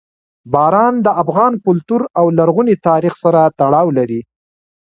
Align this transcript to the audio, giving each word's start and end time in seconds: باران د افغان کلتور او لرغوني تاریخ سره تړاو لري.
باران 0.53 0.93
د 1.05 1.07
افغان 1.23 1.53
کلتور 1.65 2.01
او 2.19 2.25
لرغوني 2.37 2.75
تاریخ 2.87 3.13
سره 3.23 3.41
تړاو 3.59 3.87
لري. 3.97 4.21